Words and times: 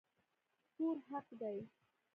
کور 0.75 0.97
حق 1.09 1.27
دی 1.39 1.57